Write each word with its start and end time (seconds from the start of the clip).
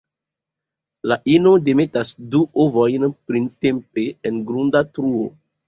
La 1.11 1.17
ino 1.33 1.51
demetas 1.67 2.15
du 2.33 2.41
ovojn 2.65 3.07
printempe 3.29 4.09
en 4.33 4.43
grunda 4.51 4.85
truo. 4.99 5.25